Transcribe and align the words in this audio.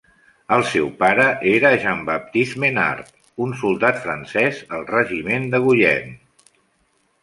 El 0.55 0.63
seu 0.69 0.87
pare 1.03 1.25
era 1.51 1.71
Jean 1.83 2.01
Baptiste 2.09 2.63
Menard, 2.65 3.13
un 3.47 3.55
soldat 3.63 4.03
francès 4.09 4.67
al 4.79 4.91
regiment 4.93 5.51
de 5.57 5.65
Guyenne. 5.71 6.21